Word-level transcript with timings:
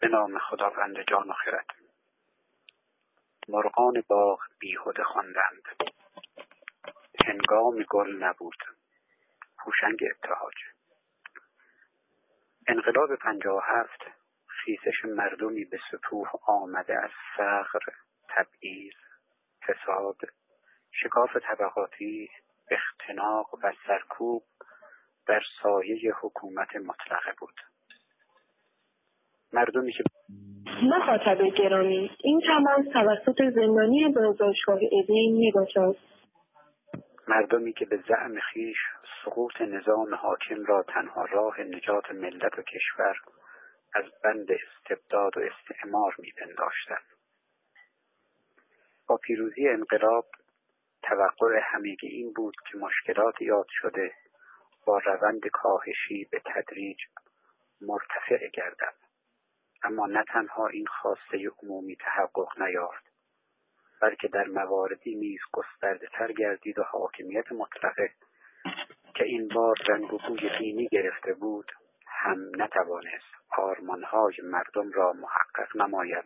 به 0.00 0.08
نام 0.08 0.38
خداوند 0.38 0.96
جان 1.10 1.30
و 1.30 1.32
خرد. 1.32 1.66
مرغان 3.48 4.04
باغ 4.08 4.40
بیهوده 4.58 5.04
خواندند. 5.04 5.62
هنگام 7.24 7.82
گل 7.88 8.16
نبود. 8.24 8.64
هوشنگ 9.58 9.98
ابتهاج. 10.14 10.54
انقلاب 12.66 13.14
پنجاه 13.14 13.64
هفت 13.66 14.00
خیزش 14.46 15.04
مردمی 15.04 15.64
به 15.64 15.78
سطوح 15.90 16.28
آمده 16.46 16.98
از 17.04 17.10
فقر 17.36 17.92
تبعیض 18.28 18.94
فساد 19.66 20.18
شکاف 20.90 21.36
طبقاتی 21.36 22.30
اختناق 22.70 23.54
و 23.62 23.72
سرکوب 23.86 24.44
در 25.26 25.42
سایه 25.62 26.14
حکومت 26.20 26.76
مطلقه 26.76 27.32
بود. 27.38 27.55
مردمی 29.52 29.92
که 29.92 30.04
مخاطب 30.82 31.42
گرامی. 31.42 32.10
این 32.24 32.40
تماس 32.40 32.86
توسط 32.92 33.42
زندانی 33.54 34.08
بازداشتگاه 34.08 34.78
اوین 34.90 35.36
می‌باشد. 35.36 35.96
مردمی 37.28 37.72
که 37.72 37.84
به 37.84 37.96
زعم 38.08 38.40
خیش 38.52 38.76
سقوط 39.24 39.60
نظام 39.60 40.14
حاکم 40.14 40.64
را 40.64 40.82
تنها 40.82 41.24
راه 41.24 41.60
نجات 41.60 42.10
ملت 42.10 42.58
و 42.58 42.62
کشور 42.62 43.16
از 43.94 44.04
بند 44.24 44.48
استبداد 44.52 45.36
و 45.36 45.40
استعمار 45.40 46.14
میپنداشتند. 46.18 47.04
با 49.08 49.16
پیروزی 49.16 49.68
انقلاب 49.68 50.26
توقع 51.02 51.60
همگی 51.62 52.08
این 52.08 52.32
بود 52.32 52.54
که 52.72 52.78
مشکلات 52.78 53.42
یاد 53.42 53.66
شده 53.68 54.12
با 54.86 54.98
روند 54.98 55.46
کاهشی 55.52 56.28
به 56.30 56.42
تدریج 56.44 56.98
مرتفع 57.80 58.48
گردد. 58.54 59.05
اما 59.82 60.06
نه 60.06 60.24
تنها 60.28 60.66
این 60.66 60.86
خواسته 60.86 61.50
عمومی 61.62 61.96
تحقق 61.96 62.62
نیافت 62.62 63.04
بلکه 64.02 64.28
در 64.28 64.44
مواردی 64.44 65.14
نیز 65.14 65.40
گسترده 65.52 66.08
تر 66.12 66.32
گردید 66.32 66.78
و 66.78 66.82
حاکمیت 66.82 67.52
مطلقه 67.52 68.10
که 69.14 69.24
این 69.24 69.48
بار 69.48 69.76
رنگ 69.88 70.14
و 70.14 70.18
بوی 70.28 70.58
دینی 70.58 70.88
گرفته 70.88 71.34
بود 71.34 71.72
هم 72.06 72.50
نتوانست 72.56 73.34
آرمانهای 73.58 74.34
مردم 74.42 74.92
را 74.92 75.12
محقق 75.12 75.76
نماید 75.76 76.24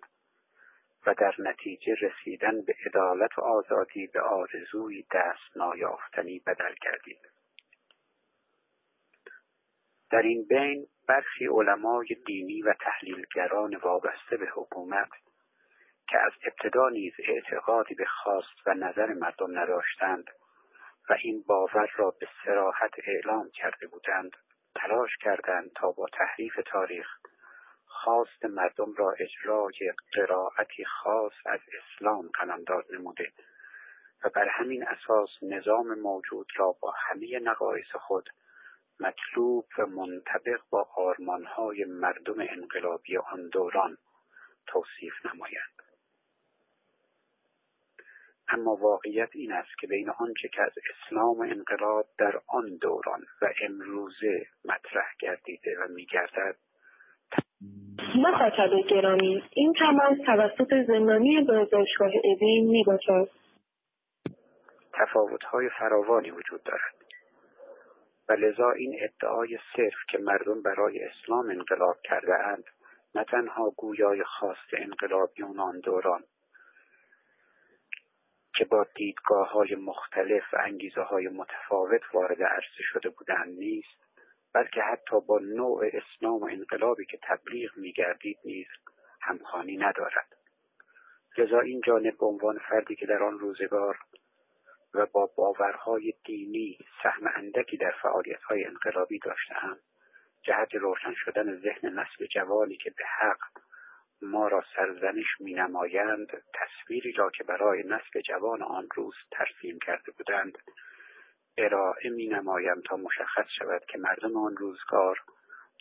و 1.07 1.15
در 1.15 1.35
نتیجه 1.39 1.95
رسیدن 2.01 2.63
به 2.63 2.75
عدالت 2.87 3.39
و 3.39 3.41
آزادی 3.41 4.07
به 4.07 4.21
آرزوی 4.21 5.07
دست 5.15 5.57
نایافتنی 5.57 6.39
بدل 6.47 6.75
گردید. 6.83 7.21
در 10.11 10.23
این 10.23 10.47
بین 10.49 10.87
برخی 11.11 11.47
علمای 11.47 12.07
دینی 12.27 12.63
و 12.63 12.75
تحلیلگران 12.81 13.77
وابسته 13.77 14.37
به 14.37 14.47
حکومت 14.55 15.09
که 16.09 16.19
از 16.19 16.33
ابتدا 16.45 16.89
نیز 16.89 17.13
اعتقادی 17.19 17.95
به 17.95 18.05
خواست 18.05 18.67
و 18.67 18.75
نظر 18.75 19.07
مردم 19.07 19.59
نداشتند 19.59 20.25
و 21.11 21.17
این 21.23 21.45
باور 21.47 21.91
را 21.97 22.15
به 22.21 22.29
سراحت 22.45 22.91
اعلام 23.07 23.51
کرده 23.51 23.87
بودند 23.87 24.37
تلاش 24.75 25.11
کردند 25.21 25.71
تا 25.75 25.93
با 25.93 26.07
تحریف 26.13 26.61
تاریخ 26.67 27.07
خواست 27.87 28.45
مردم 28.45 28.95
را 28.97 29.15
اجرای 29.19 29.93
قرائتی 30.13 30.85
خاص 30.85 31.33
از 31.47 31.61
اسلام 31.79 32.29
قلمداد 32.35 32.85
نموده 32.93 33.33
و 34.25 34.29
بر 34.29 34.49
همین 34.49 34.89
اساس 34.89 35.31
نظام 35.43 35.99
موجود 35.99 36.47
را 36.57 36.77
با 36.81 36.95
همه 36.97 37.39
نقایص 37.39 37.97
خود 38.01 38.31
مطلوب 39.01 39.67
و 39.79 39.87
منطبق 39.87 40.61
با 40.71 40.89
آرمانهای 40.97 41.85
مردم 41.85 42.41
انقلابی 42.41 43.17
آن 43.17 43.49
دوران 43.49 43.97
توصیف 44.67 45.13
نمایند 45.27 45.81
اما 48.49 48.77
واقعیت 48.77 49.29
این 49.33 49.53
است 49.53 49.79
که 49.81 49.87
بین 49.87 50.11
آنچه 50.11 50.49
که 50.49 50.63
از 50.63 50.73
اسلام 50.91 51.39
و 51.39 51.43
انقلاب 51.43 52.07
در 52.19 52.41
آن 52.47 52.77
دوران 52.81 53.21
و 53.43 53.47
امروزه 53.63 54.47
مطرح 54.65 55.15
گردیده 55.21 55.77
و 55.81 55.89
میگردد 55.89 56.57
مخاطب 58.17 58.71
گرامی 58.91 59.43
این 59.51 59.73
تماس 59.79 60.19
توسط 60.27 60.87
زندانی 60.87 61.41
بازداشتگاه 61.41 62.11
اوین 62.25 62.71
می‌باشد. 62.71 63.31
تفاوتهای 64.93 65.69
فراوانی 65.79 66.31
وجود 66.31 66.63
دارد. 66.63 66.95
و 68.31 68.33
لذا 68.33 68.71
این 68.71 68.99
ادعای 69.01 69.59
صرف 69.77 70.07
که 70.09 70.19
مردم 70.19 70.63
برای 70.63 71.05
اسلام 71.05 71.51
انقلاب 71.51 71.97
کرده 72.05 72.35
اند 72.35 72.65
نه 73.15 73.25
تنها 73.25 73.71
گویای 73.71 74.25
خواست 74.25 74.69
انقلابیون 74.73 75.61
آن 75.61 75.81
دوران 75.81 76.25
که 78.55 78.65
با 78.65 78.87
دیدگاه 78.95 79.51
های 79.51 79.75
مختلف 79.75 80.55
و 80.55 80.57
انگیزه 80.61 81.01
های 81.01 81.29
متفاوت 81.29 82.15
وارد 82.15 82.43
عرصه 82.43 82.83
شده 82.93 83.09
بودند 83.09 83.59
نیست 83.59 84.05
بلکه 84.55 84.83
حتی 84.83 85.21
با 85.21 85.39
نوع 85.39 85.91
اسلام 85.93 86.41
و 86.41 86.45
انقلابی 86.45 87.07
که 87.07 87.19
تبلیغ 87.23 87.77
میگردید 87.77 88.39
نیز 88.45 88.67
همخانی 89.23 89.77
ندارد. 89.77 90.37
لذا 91.39 91.61
این 91.61 91.81
جانب 91.87 92.19
به 92.19 92.27
عنوان 92.27 92.59
فردی 92.59 92.97
که 92.97 93.07
در 93.07 93.23
آن 93.23 93.39
روزگار 93.39 93.99
و 94.95 95.07
با 95.07 95.27
باورهای 95.37 96.15
دینی 96.25 96.79
سهم 97.03 97.31
اندکی 97.35 97.77
در 97.77 97.95
فعالیتهای 98.03 98.65
انقلابی 98.65 99.19
داشتهاند 99.19 99.81
جهت 100.43 100.75
روشن 100.75 101.15
شدن 101.15 101.57
ذهن 101.57 101.89
نسل 101.89 102.27
جوانی 102.27 102.77
که 102.77 102.91
به 102.91 103.05
حق 103.19 103.41
ما 104.23 104.49
را 104.49 104.65
سرزنش 104.77 105.41
می 105.41 105.55
نمایند 105.55 106.43
تصویری 106.55 107.13
را 107.13 107.31
که 107.31 107.45
برای 107.45 107.83
نسل 107.83 108.21
جوان 108.21 108.63
آن 108.63 108.89
روز 108.95 109.15
ترسیم 109.31 109.79
کرده 109.87 110.13
بودند 110.13 110.59
ارائه 111.59 112.11
می 112.11 112.29
نمایم 112.29 112.81
تا 112.81 112.97
مشخص 112.97 113.47
شود 113.59 113.85
که 113.85 113.99
مردم 113.99 114.37
آن 114.37 114.57
روزگار 114.57 115.23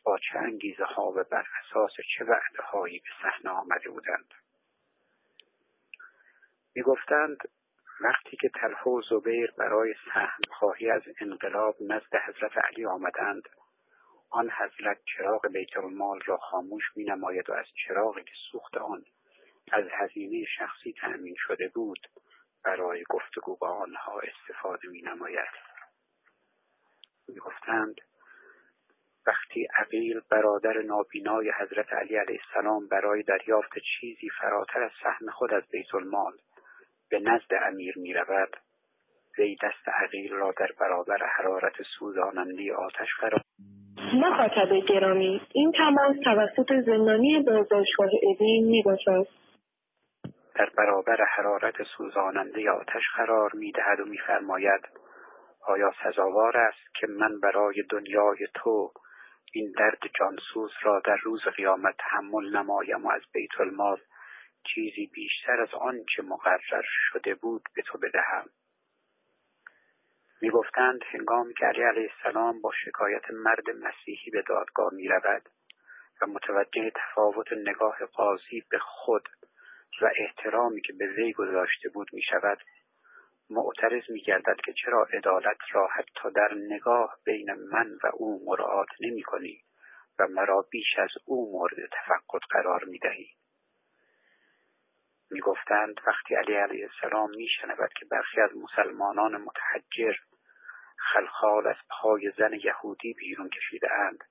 با 0.03 0.17
چه 0.17 0.39
انگیزه 0.39 0.83
ها 0.83 1.11
و 1.11 1.23
بر 1.31 1.45
اساس 1.59 1.91
چه 2.17 2.25
وعده 2.25 2.63
هایی 2.63 2.99
به 2.99 3.09
صحنه 3.21 3.51
آمده 3.51 3.89
بودند. 3.89 4.33
می 6.75 6.81
گفتند 6.81 7.37
وقتی 8.01 8.37
که 8.37 8.49
طلحه 8.49 8.83
و 8.83 9.01
زبیر 9.09 9.51
برای 9.57 9.93
سهم 10.05 10.41
خواهی 10.51 10.89
از 10.91 11.01
انقلاب 11.21 11.75
نزد 11.81 12.15
حضرت 12.27 12.57
علی 12.57 12.85
آمدند 12.85 13.43
آن 14.29 14.49
حضرت 14.49 14.97
چراغ 15.05 15.47
بیت 15.47 15.77
المال 15.77 16.19
را 16.25 16.37
خاموش 16.37 16.83
می 16.95 17.03
نماید 17.03 17.49
و 17.49 17.53
از 17.53 17.65
چراغی 17.87 18.23
که 18.23 18.33
سوخت 18.51 18.77
آن 18.77 19.03
از 19.71 19.85
هزینه 19.91 20.45
شخصی 20.57 20.93
تأمین 21.01 21.35
شده 21.37 21.67
بود 21.67 22.07
برای 22.63 23.03
گفتگو 23.09 23.57
با 23.57 23.69
آنها 23.69 24.19
استفاده 24.19 24.87
می 24.87 25.01
نماید 25.01 25.49
می 27.27 27.35
گفتند 27.35 28.01
وقتی 29.27 29.67
عقیل 29.79 30.21
برادر 30.29 30.81
نابینای 30.81 31.51
حضرت 31.51 31.93
علی 31.93 32.15
علیه 32.15 32.39
السلام 32.47 32.87
برای 32.87 33.23
دریافت 33.23 33.79
چیزی 33.79 34.29
فراتر 34.29 34.83
از 34.83 34.91
سهم 35.03 35.29
خود 35.31 35.53
از 35.53 35.63
بیت 35.71 35.95
المال 35.95 36.33
به 37.11 37.19
نزد 37.19 37.53
امیر 37.65 37.93
می 37.97 38.13
رود 38.13 38.49
وی 39.37 39.55
دست 39.63 39.89
عقیل 40.03 40.33
را 40.33 40.53
در 40.57 40.69
برابر 40.79 41.17
حرارت 41.37 41.73
سوزاننده 41.99 42.73
آتش 42.73 43.07
قرار 43.19 43.41
مخاطب 44.13 44.73
گرامی 44.87 45.41
این 45.53 45.71
تماس 45.71 46.15
توسط 46.23 46.73
زندانی 46.85 47.39
بازداشتگاه 47.39 48.09
اوین 48.23 48.65
می 48.65 48.83
باشد 48.83 49.27
در 50.55 50.69
برابر 50.77 51.17
حرارت 51.35 51.83
سوزاننده 51.97 52.71
آتش 52.71 53.03
قرار 53.15 53.51
می 53.53 53.71
دهد 53.71 53.99
و 53.99 54.05
میفرماید 54.05 54.81
آیا 55.67 55.91
سزاوار 56.03 56.57
است 56.57 56.95
که 56.99 57.07
من 57.07 57.39
برای 57.39 57.83
دنیای 57.89 58.47
تو 58.53 58.91
این 59.53 59.73
درد 59.77 59.99
جانسوز 60.19 60.71
را 60.81 61.01
در 61.05 61.17
روز 61.23 61.41
قیامت 61.55 61.95
تحمل 61.99 62.57
نمایم 62.57 63.05
و 63.05 63.11
از 63.11 63.21
بیت 63.33 63.59
المال 63.59 63.97
چیزی 64.63 65.07
بیشتر 65.13 65.61
از 65.61 65.73
آنچه 65.73 66.21
مقرر 66.23 66.83
شده 66.83 67.35
بود 67.35 67.63
به 67.75 67.81
تو 67.81 67.97
بدهم. 67.97 68.49
می‌گفتند 70.41 70.99
هنگامی 71.05 71.53
که 71.53 71.65
علی 71.65 71.83
علیه 71.83 72.11
السلام 72.17 72.61
با 72.61 72.71
شکایت 72.85 73.31
مرد 73.31 73.69
مسیحی 73.69 74.31
به 74.31 74.41
دادگاه 74.41 74.93
می 74.93 75.07
و 76.21 76.27
متوجه 76.27 76.91
تفاوت 76.95 77.53
نگاه 77.53 77.97
قاضی 78.05 78.63
به 78.69 78.79
خود 78.79 79.29
و 80.01 80.09
احترامی 80.17 80.81
که 80.81 80.93
به 80.93 81.07
وی 81.07 81.33
گذاشته 81.33 81.89
بود 81.89 82.09
می 82.13 82.21
شود 82.21 82.57
معترض 83.49 84.03
می 84.09 84.21
گردد 84.21 84.57
که 84.65 84.73
چرا 84.73 85.07
عدالت 85.13 85.57
را 85.71 85.87
حتی 85.87 86.31
در 86.35 86.53
نگاه 86.53 87.17
بین 87.25 87.53
من 87.53 87.97
و 88.03 88.07
او 88.13 88.45
مراعات 88.45 88.89
نمی 88.99 89.23
کنی 89.23 89.61
و 90.19 90.27
مرا 90.27 90.67
بیش 90.71 90.97
از 90.97 91.09
او 91.25 91.51
مورد 91.51 91.89
تفقد 91.91 92.41
قرار 92.49 92.83
می 92.83 92.99
دهی 92.99 93.27
می‌گفتند 95.31 96.01
وقتی 96.07 96.35
علی 96.35 96.55
علیه 96.55 96.89
السلام 96.93 97.29
میشنود 97.29 97.93
که 97.93 98.05
برخی 98.05 98.41
از 98.41 98.49
مسلمانان 98.55 99.41
متحجر 99.41 100.13
خلخال 100.97 101.67
از 101.67 101.75
پای 101.89 102.31
زن 102.37 102.53
یهودی 102.53 103.13
بیرون 103.13 103.49
کشیده 103.49 103.93
اند 103.93 104.23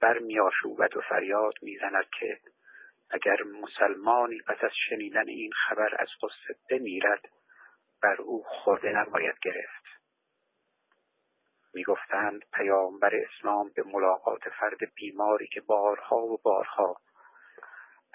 برمیآشوبد 0.00 0.96
و 0.96 1.00
فریاد 1.00 1.54
می‌زند 1.62 2.06
که 2.20 2.40
اگر 3.10 3.36
مسلمانی 3.62 4.40
پس 4.40 4.64
از 4.64 4.70
شنیدن 4.88 5.28
این 5.28 5.52
خبر 5.52 5.96
از 5.98 6.08
قصه 6.22 6.56
بمیرد 6.70 7.28
بر 8.02 8.16
او 8.20 8.42
خورده 8.42 8.92
نباید 8.92 9.34
گرفت. 9.42 9.86
می‌گفتند 11.74 12.44
پیامبر 12.52 13.10
اسلام 13.14 13.70
به 13.74 13.82
ملاقات 13.82 14.48
فرد 14.48 14.94
بیماری 14.94 15.46
که 15.46 15.60
بارها 15.60 16.16
و 16.16 16.38
بارها 16.42 16.96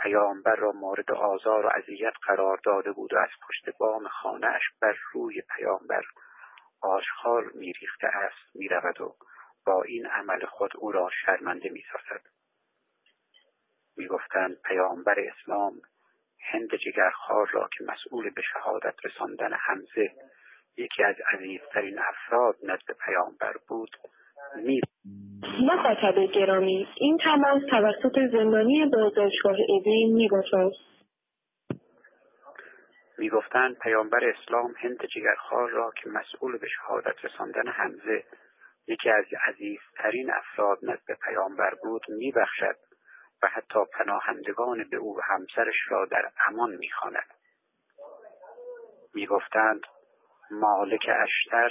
پیامبر 0.04 0.56
را 0.56 0.72
مورد 0.72 1.12
آزار 1.12 1.66
و 1.66 1.70
اذیت 1.76 2.14
قرار 2.24 2.60
داده 2.64 2.92
بود 2.92 3.14
و 3.14 3.18
از 3.18 3.30
پشت 3.48 3.78
بام 3.78 4.08
خانهاش 4.08 4.62
بر 4.82 4.98
روی 5.14 5.42
پیامبر 5.56 6.04
آشخال 6.82 7.50
میریخته 7.54 8.08
است 8.08 8.56
می‌رود 8.56 9.02
و 9.02 9.16
با 9.66 9.84
این 9.84 10.06
عمل 10.06 10.46
خود 10.46 10.72
او 10.78 10.92
را 10.92 11.10
شرمنده 11.26 11.70
می‌سازد. 11.70 12.22
می‌گفتند 13.98 14.62
پیامبر 14.62 15.16
اسلام 15.20 15.82
هند 16.40 16.76
جگرخوار 16.76 17.50
را 17.52 17.70
که 17.78 17.84
مسئول 17.84 18.30
به 18.30 18.42
شهادت 18.42 18.96
رساندن 19.06 19.54
حمزه 19.54 20.12
یکی 20.78 21.04
از 21.04 21.16
عزیزترین 21.34 22.00
افراد 22.00 22.58
نزد 22.64 22.92
پیامبر 23.06 23.54
بود 23.68 23.98
می 24.56 24.82
مخاطب 25.62 26.32
گرامی 26.34 26.88
این 26.96 27.18
تماس 27.18 27.62
توسط 27.70 28.20
زندانی 28.32 28.86
بازداشتگاه 28.86 29.56
اوین 29.70 30.14
میگشاد 30.14 30.72
می‌گفتند 33.18 33.78
پیامبر 33.80 34.30
اسلام 34.30 34.74
هند 34.78 35.06
جگرخوار 35.06 35.70
را 35.70 35.92
که 36.04 36.10
مسئول 36.10 36.58
به 36.58 36.68
شهادت 36.68 37.26
رساندن 37.26 37.68
حمزه 37.68 38.24
یکی 38.88 39.10
از 39.10 39.26
عزیزترین 39.48 40.32
افراد 40.32 40.78
نزد 40.84 41.18
پیامبر 41.26 41.74
بود 41.84 42.02
میبخشد 42.10 42.76
و 43.44 43.48
حتی 43.48 43.80
پناهندگان 43.94 44.90
به 44.92 44.98
او 44.98 45.18
و 45.18 45.22
همسرش 45.22 45.76
را 45.90 46.06
در 46.06 46.32
امان 46.48 46.76
می‌خواند. 46.76 47.28
می‌گفتند 49.14 49.82
مالک 50.52 51.10
اشتر 51.24 51.70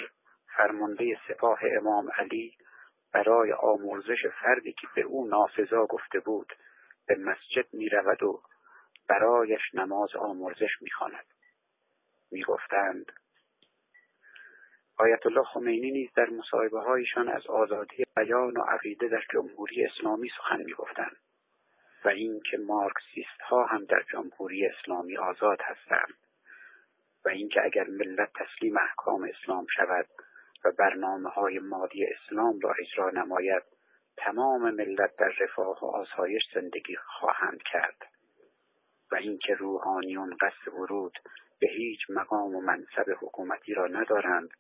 فرمانده 0.56 1.18
سپاه 1.28 1.58
امام 1.78 2.08
علی 2.18 2.52
برای 3.12 3.52
آموزش 3.52 4.26
فردی 4.42 4.72
که 4.72 4.88
به 4.94 5.02
او 5.02 5.28
ناسزا 5.28 5.86
گفته 5.86 6.20
بود 6.20 6.52
به 7.06 7.14
مسجد 7.14 7.74
می 7.74 7.88
رود 7.88 8.22
و 8.22 8.42
برایش 9.08 9.74
نماز 9.74 10.16
آمرزش 10.16 10.82
می 10.82 10.90
خاند. 10.90 11.26
می 12.30 12.42
گفتند 12.42 13.12
آیت 14.96 15.26
الله 15.26 15.44
خمینی 15.44 15.90
نیز 15.90 16.10
در 16.16 16.30
مصاحبه 16.30 16.80
هایشان 16.80 17.28
از 17.28 17.46
آزادی 17.46 18.04
بیان 18.16 18.56
و 18.56 18.62
عقیده 18.62 19.08
در 19.08 19.22
جمهوری 19.32 19.84
اسلامی 19.84 20.30
سخن 20.36 20.62
می 20.62 20.72
گفتند 20.72 21.16
و 22.04 22.08
اینکه 22.08 22.58
مارکسیست 22.58 23.40
ها 23.48 23.64
هم 23.64 23.84
در 23.84 24.02
جمهوری 24.12 24.66
اسلامی 24.66 25.16
آزاد 25.16 25.58
هستند 25.62 26.14
و 27.24 27.28
اینکه 27.28 27.60
اگر 27.64 27.84
ملت 27.84 28.30
تسلیم 28.34 28.76
احکام 28.76 29.24
اسلام 29.24 29.66
شود 29.76 30.06
و 30.64 30.72
برنامه 30.78 31.28
های 31.30 31.58
مادی 31.58 32.06
اسلام 32.06 32.60
را 32.60 32.74
اجرا 32.80 33.10
نماید 33.10 33.62
تمام 34.16 34.74
ملت 34.74 35.16
در 35.16 35.32
رفاه 35.40 35.78
و 35.82 35.86
آسایش 35.86 36.42
زندگی 36.54 36.96
خواهند 36.96 37.62
کرد. 37.72 38.02
و 39.12 39.16
اینکه 39.16 39.54
روحانیون 39.54 40.36
قصد 40.40 40.74
ورود 40.74 41.18
به 41.60 41.68
هیچ 41.68 42.00
مقام 42.08 42.54
و 42.54 42.60
منصب 42.60 43.06
حکومتی 43.20 43.74
را 43.74 43.86
ندارند 43.86 44.50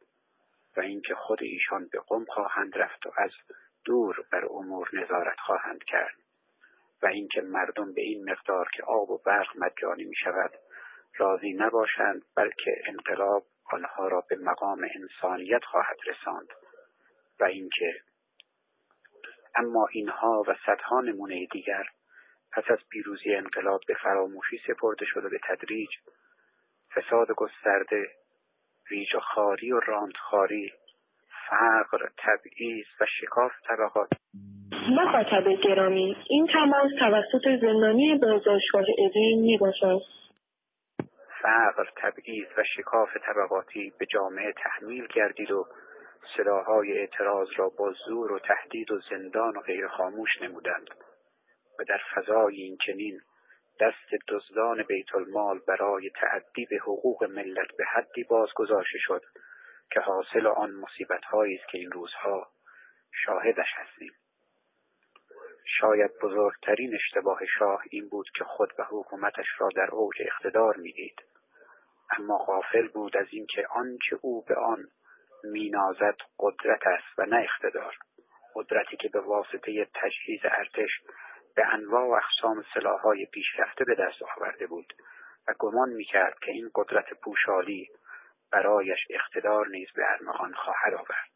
و 0.76 0.80
اینکه 0.80 1.14
خود 1.14 1.42
ایشان 1.42 1.88
به 1.92 2.00
قم 2.08 2.24
خواهند 2.24 2.78
رفت 2.78 3.06
و 3.06 3.10
از 3.16 3.30
دور 3.84 4.24
بر 4.32 4.44
امور 4.44 4.90
نظارت 4.92 5.36
خواهند 5.46 5.84
کرد 5.84 6.14
و 7.02 7.06
اینکه 7.06 7.40
مردم 7.40 7.92
به 7.92 8.02
این 8.02 8.30
مقدار 8.30 8.68
که 8.74 8.82
آب 8.82 9.10
و 9.10 9.18
برق 9.26 9.48
مجانی 9.56 10.04
می 10.04 10.16
شود 10.24 10.50
راضی 11.16 11.52
نباشند 11.52 12.22
بلکه 12.36 12.82
انقلاب 12.86 13.44
آنها 13.72 14.08
را 14.08 14.24
به 14.28 14.36
مقام 14.36 14.86
انسانیت 14.94 15.64
خواهد 15.64 15.96
رساند 16.06 16.48
و 17.40 17.44
اینکه 17.44 17.94
اما 19.56 19.86
اینها 19.92 20.44
و 20.48 20.54
صدها 20.66 21.00
نمونه 21.00 21.46
دیگر 21.46 21.84
پس 22.52 22.64
از 22.70 22.78
پیروزی 22.90 23.34
انقلاب 23.34 23.80
به 23.86 23.94
فراموشی 23.94 24.60
سپرده 24.66 25.04
شده 25.04 25.28
به 25.28 25.38
تدریج 25.48 25.90
فساد 26.94 27.28
گسترده 27.36 28.06
ریج 28.90 29.14
و 29.14 29.20
خاری 29.20 29.72
و 29.72 29.80
راندخاری 29.80 30.72
فقر 31.48 32.08
تبعیض 32.18 32.86
و 33.00 33.06
شکاف 33.20 33.52
طبقات. 33.68 34.08
مخاطب 34.90 35.48
گرامی 35.48 36.16
این 36.28 36.46
تماس 36.46 36.90
توسط 36.98 37.60
زندانی 37.60 38.18
بازداشتگاه 38.18 38.84
اوین 38.98 39.40
می‌باشد. 39.40 40.00
فقر 41.42 41.88
تبعیض 41.96 42.46
و 42.56 42.64
شکاف 42.76 43.16
طبقاتی 43.16 43.92
به 43.98 44.06
جامعه 44.06 44.52
تحمیل 44.52 45.06
گردید 45.06 45.50
و 45.50 45.66
صداهای 46.36 46.98
اعتراض 46.98 47.48
را 47.56 47.68
با 47.68 47.92
زور 48.06 48.32
و 48.32 48.38
تهدید 48.38 48.90
و 48.90 49.00
زندان 49.10 49.56
و 49.56 49.60
غیر 49.60 49.88
خاموش 49.88 50.42
نمودند 50.42 50.90
و 51.78 51.84
در 51.84 52.00
فضای 52.14 52.56
این 52.56 52.78
چنین 52.86 53.20
دست 53.80 54.24
دزدان 54.28 54.82
بیت 54.82 55.14
المال 55.14 55.58
برای 55.58 56.10
تعدی 56.10 56.66
به 56.70 56.76
حقوق 56.76 57.24
ملت 57.24 57.76
به 57.78 57.84
حدی 57.84 58.24
بازگذاشته 58.24 58.98
شد 58.98 59.22
که 59.92 60.00
حاصل 60.00 60.46
آن 60.46 60.70
مصیبت 60.70 61.20
است 61.34 61.68
که 61.70 61.78
این 61.78 61.92
روزها 61.92 62.48
شاهدش 63.24 63.68
هستیم. 63.74 64.12
شاید 65.64 66.10
بزرگترین 66.22 66.94
اشتباه 66.94 67.40
شاه 67.58 67.82
این 67.90 68.08
بود 68.08 68.26
که 68.38 68.44
خود 68.44 68.76
به 68.76 68.84
حکومتش 68.84 69.46
را 69.58 69.68
در 69.76 69.90
اوج 69.90 70.16
اقتدار 70.20 70.76
می‌دید. 70.76 71.29
اما 72.20 72.38
غافل 72.38 72.88
بود 72.88 73.16
از 73.16 73.26
اینکه 73.30 73.66
آنچه 73.70 74.18
او 74.22 74.44
به 74.44 74.54
آن 74.54 74.88
مینازد 75.44 76.16
قدرت 76.38 76.86
است 76.86 77.18
و 77.18 77.26
نه 77.26 77.36
اقتدار. 77.36 77.94
قدرتی 78.54 78.96
که 78.96 79.08
به 79.08 79.20
واسطه 79.20 79.88
تجهیز 79.94 80.40
ارتش 80.44 80.90
به 81.56 81.66
انواع 81.66 82.06
و 82.06 82.10
اقسام 82.10 82.64
سلاحهای 82.74 83.26
پیشرفته 83.26 83.84
به 83.84 83.94
دست 83.94 84.22
آورده 84.36 84.66
بود 84.66 84.92
و 85.48 85.54
گمان 85.58 85.88
می‌کرد 85.88 86.38
که 86.38 86.52
این 86.52 86.70
قدرت 86.74 87.14
پوشالی 87.24 87.88
برایش 88.52 88.98
اقتدار 89.10 89.68
نیز 89.68 89.88
به 89.96 90.02
ارمغان 90.10 90.52
خواهد 90.52 90.94
آورد. 90.94 91.30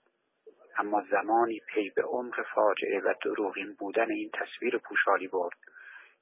اما 0.78 1.02
زمانی 1.10 1.60
پی 1.68 1.90
به 1.90 2.02
عمق 2.02 2.42
فاجعه 2.54 3.00
و 3.00 3.14
دروغین 3.24 3.74
بودن 3.78 4.10
این 4.10 4.30
تصویر 4.34 4.78
پوشالی 4.78 5.28
برد. 5.28 5.56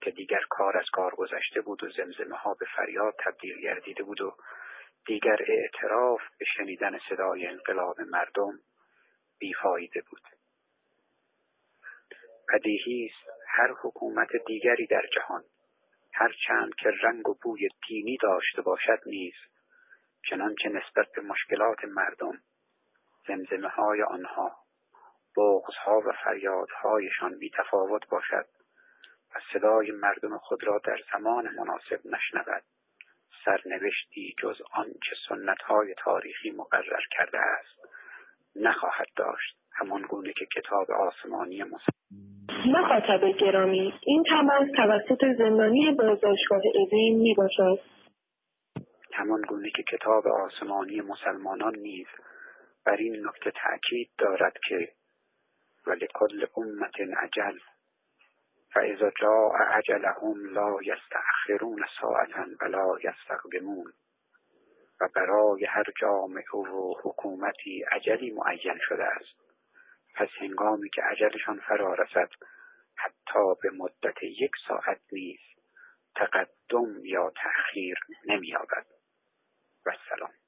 که 0.03 0.11
دیگر 0.11 0.41
کار 0.51 0.77
از 0.77 0.87
کار 0.93 1.15
گذشته 1.15 1.61
بود 1.61 1.85
و 1.85 1.91
زمزمه 1.91 2.37
ها 2.37 2.55
به 2.55 2.67
فریاد 2.77 3.15
تبدیل 3.25 3.61
گردیده 3.61 4.03
بود 4.03 4.21
و 4.21 4.37
دیگر 5.07 5.37
اعتراف 5.47 6.21
به 6.39 6.45
شنیدن 6.57 6.99
صدای 7.09 7.47
انقلاب 7.47 8.01
مردم 8.01 8.59
بیفایده 9.39 10.03
بود. 10.11 10.23
بدیهی 12.53 13.11
است 13.11 13.31
هر 13.49 13.75
حکومت 13.83 14.29
دیگری 14.47 14.87
در 14.87 15.03
جهان 15.15 15.45
هر 16.15 16.35
چند 16.47 16.75
که 16.75 16.91
رنگ 17.03 17.29
و 17.29 17.35
بوی 17.43 17.69
دینی 17.89 18.17
داشته 18.23 18.63
باشد 18.63 19.01
نیز 19.07 19.35
چنانکه 20.31 20.69
نسبت 20.69 21.07
به 21.17 21.23
مشکلات 21.23 21.85
مردم 21.85 22.39
زمزمه 23.29 23.69
های 23.69 24.03
آنها 24.03 24.57
بغض 25.37 25.75
ها 25.85 26.01
و 26.07 26.13
فریادهایشان 26.25 27.39
بی 27.39 27.51
تفاوت 27.59 28.09
باشد. 28.09 28.47
و 29.35 29.39
صدای 29.53 29.91
مردم 29.91 30.39
خود 30.39 30.65
را 30.65 30.81
در 30.85 30.99
زمان 31.13 31.49
مناسب 31.49 32.01
نشنود. 32.05 32.63
سرنوشتی 33.45 34.35
جز 34.39 34.57
آنچه 34.73 35.17
سنت 35.29 35.63
های 35.63 35.95
تاریخی 35.99 36.51
مقرر 36.51 37.03
کرده 37.11 37.39
است 37.39 37.81
نخواهد 38.57 39.07
داشت. 39.17 39.57
همان 39.75 40.03
گونه 40.03 40.33
که 40.33 40.47
کتاب 40.47 40.91
آسمانی 40.91 41.65
مخاطب 42.67 43.39
گرامی 43.39 43.95
این 44.07 44.25
تماس 44.25 44.69
توسط 44.77 45.25
زندانی 45.39 45.91
بازداشتگاه 45.91 46.63
اوین 46.75 47.19
می 47.19 47.35
باشد 47.35 47.81
همان 49.13 49.43
گونه 49.43 49.71
که 49.71 49.83
کتاب 49.83 50.27
آسمانی 50.27 51.01
مسلمانان 51.01 51.77
نیز 51.77 52.07
بر 52.87 52.97
این 52.97 53.27
نکته 53.27 53.51
تأکید 53.51 54.11
دارد 54.19 54.53
که 54.69 54.89
ولکل 55.87 56.47
امت 56.57 57.01
عجل 57.01 57.59
فاذا 58.75 59.13
جاء 59.21 59.53
عجلهم 59.53 60.47
لا 60.47 60.77
یستأخرون 60.83 61.85
ساعتا 62.01 62.47
ولا 62.61 62.97
یستقدمون 63.05 63.93
و 65.01 65.09
برای 65.15 65.65
هر 65.65 65.85
جامعه 66.01 66.73
و 66.75 66.95
حکومتی 67.03 67.83
عجلی 67.83 68.31
معین 68.31 68.79
شده 68.89 69.05
است. 69.05 69.41
پس 70.15 70.29
هنگامی 70.41 70.91
که 70.91 71.03
عجلشان 71.03 71.61
فرا 71.61 71.95
رسد 71.95 72.29
حتی 72.97 73.55
به 73.63 73.71
مدت 73.71 74.23
یک 74.23 74.53
ساعت 74.69 75.01
نیز 75.13 75.41
تقدم 76.15 77.05
یا 77.05 77.33
تأخیر 77.37 77.99
نمییابد. 78.27 78.87
و 79.87 79.91
سلام. 80.09 80.42